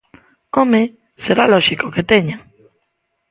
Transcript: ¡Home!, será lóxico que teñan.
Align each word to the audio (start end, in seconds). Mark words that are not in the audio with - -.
¡Home!, 0.57 0.81
será 1.23 1.43
lóxico 1.53 1.93
que 1.95 2.07
teñan. 2.11 2.41